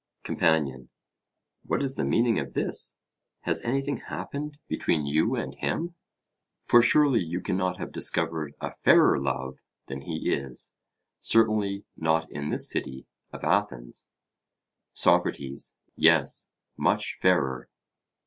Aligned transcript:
COMPANION: 0.23 0.89
What 1.61 1.83
is 1.83 1.93
the 1.93 2.03
meaning 2.03 2.39
of 2.39 2.53
this? 2.55 2.97
Has 3.41 3.61
anything 3.61 3.97
happened 3.97 4.57
between 4.67 5.05
you 5.05 5.35
and 5.35 5.53
him? 5.53 5.93
For 6.63 6.81
surely 6.81 7.19
you 7.21 7.39
cannot 7.39 7.77
have 7.77 7.91
discovered 7.91 8.55
a 8.59 8.73
fairer 8.73 9.19
love 9.21 9.57
than 9.85 10.01
he 10.01 10.33
is; 10.33 10.73
certainly 11.19 11.85
not 11.95 12.31
in 12.31 12.49
this 12.49 12.67
city 12.67 13.05
of 13.31 13.43
Athens. 13.43 14.07
SOCRATES: 14.93 15.75
Yes, 15.95 16.49
much 16.75 17.13
fairer. 17.21 17.69